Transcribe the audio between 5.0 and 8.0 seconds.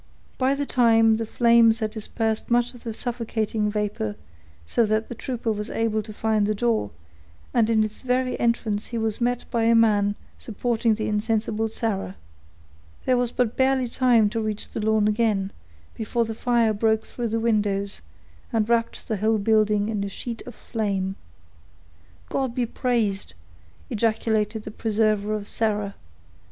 the trooper was able to find the door, and in